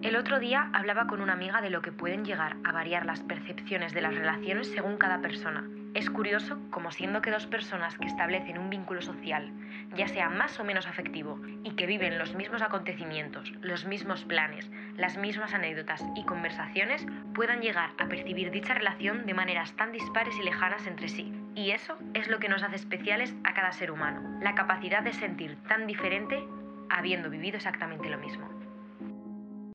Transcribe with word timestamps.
El 0.00 0.16
otro 0.16 0.40
día 0.40 0.70
hablaba 0.72 1.06
con 1.06 1.20
una 1.20 1.34
amiga 1.34 1.60
de 1.60 1.70
lo 1.70 1.80
que 1.80 1.92
pueden 1.92 2.24
llegar 2.24 2.56
a 2.64 2.72
variar 2.72 3.06
las 3.06 3.20
percepciones 3.20 3.94
de 3.94 4.02
las 4.02 4.12
relaciones 4.12 4.66
según 4.72 4.96
cada 4.96 5.20
persona. 5.20 5.64
Es 5.94 6.10
curioso 6.10 6.58
como 6.70 6.90
siendo 6.90 7.22
que 7.22 7.30
dos 7.30 7.46
personas 7.46 7.96
que 7.96 8.08
establecen 8.08 8.58
un 8.58 8.70
vínculo 8.70 9.02
social, 9.02 9.52
ya 9.94 10.08
sea 10.08 10.28
más 10.28 10.58
o 10.58 10.64
menos 10.64 10.88
afectivo, 10.88 11.40
y 11.62 11.76
que 11.76 11.86
viven 11.86 12.18
los 12.18 12.34
mismos 12.34 12.60
acontecimientos, 12.60 13.52
los 13.60 13.84
mismos 13.84 14.24
planes, 14.24 14.68
las 14.96 15.16
mismas 15.16 15.54
anécdotas 15.54 16.04
y 16.16 16.24
conversaciones, 16.24 17.06
puedan 17.32 17.60
llegar 17.60 17.90
a 17.96 18.08
percibir 18.08 18.50
dicha 18.50 18.74
relación 18.74 19.26
de 19.26 19.34
maneras 19.34 19.76
tan 19.76 19.92
dispares 19.92 20.36
y 20.36 20.42
lejanas 20.42 20.88
entre 20.88 21.08
sí. 21.08 21.32
Y 21.54 21.70
eso 21.70 21.96
es 22.14 22.26
lo 22.26 22.40
que 22.40 22.48
nos 22.48 22.64
hace 22.64 22.76
especiales 22.76 23.32
a 23.44 23.54
cada 23.54 23.70
ser 23.70 23.92
humano, 23.92 24.40
la 24.42 24.56
capacidad 24.56 25.04
de 25.04 25.12
sentir 25.12 25.56
tan 25.68 25.86
diferente 25.86 26.42
habiendo 26.90 27.30
vivido 27.30 27.58
exactamente 27.58 28.10
lo 28.10 28.18
mismo. 28.18 28.63